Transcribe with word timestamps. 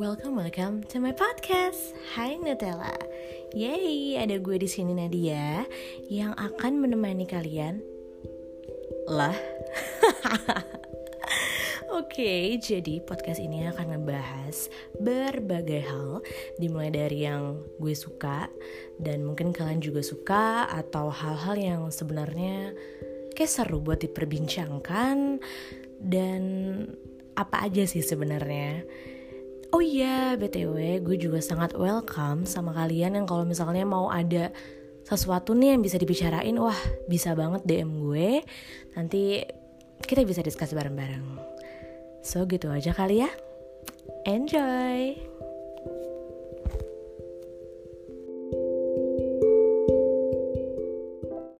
Welcome, 0.00 0.40
welcome 0.40 0.80
to 0.88 0.96
my 0.96 1.12
podcast. 1.12 1.92
Hai 2.16 2.40
Nutella. 2.40 2.96
Yay, 3.52 4.16
ada 4.16 4.40
gue 4.40 4.56
di 4.56 4.64
sini 4.64 4.96
Nadia 4.96 5.68
yang 6.08 6.32
akan 6.40 6.80
menemani 6.80 7.28
kalian. 7.28 7.84
Lah. 9.12 9.36
Oke, 12.00 12.16
okay, 12.16 12.44
jadi 12.56 13.04
podcast 13.04 13.44
ini 13.44 13.68
akan 13.68 13.92
ngebahas 13.92 14.72
berbagai 14.96 15.84
hal 15.84 16.24
Dimulai 16.56 16.88
dari 16.88 17.28
yang 17.28 17.60
gue 17.76 17.92
suka 17.92 18.48
Dan 18.96 19.28
mungkin 19.28 19.52
kalian 19.52 19.84
juga 19.84 20.00
suka 20.00 20.64
Atau 20.64 21.12
hal-hal 21.12 21.60
yang 21.60 21.82
sebenarnya 21.92 22.72
kayak 23.36 23.52
seru 23.52 23.84
buat 23.84 24.00
diperbincangkan 24.00 25.44
Dan 26.00 26.40
apa 27.36 27.68
aja 27.68 27.84
sih 27.84 28.00
sebenarnya 28.00 28.80
Oh 29.70 29.78
iya, 29.78 30.34
BTW 30.34 30.98
gue 31.06 31.16
juga 31.16 31.38
sangat 31.38 31.78
welcome 31.78 32.42
sama 32.42 32.74
kalian 32.74 33.14
yang 33.14 33.26
kalau 33.26 33.46
misalnya 33.46 33.86
mau 33.86 34.10
ada 34.10 34.50
sesuatu 35.06 35.54
nih 35.54 35.78
yang 35.78 35.82
bisa 35.82 35.94
dibicarain, 35.94 36.58
wah 36.58 36.76
bisa 37.06 37.38
banget 37.38 37.62
DM 37.62 38.02
gue. 38.02 38.42
Nanti 38.98 39.46
kita 40.02 40.26
bisa 40.26 40.42
diskusi 40.42 40.74
bareng-bareng. 40.74 41.26
So 42.26 42.50
gitu 42.50 42.66
aja 42.66 42.90
kali 42.90 43.22
ya. 43.22 43.30
Enjoy! 44.26 45.49